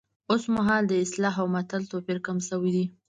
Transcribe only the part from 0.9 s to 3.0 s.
اصطلاح او متل توپیر کم شوی دی